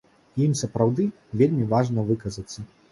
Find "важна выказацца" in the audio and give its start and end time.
1.77-2.59